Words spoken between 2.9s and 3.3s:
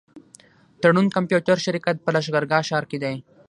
دی.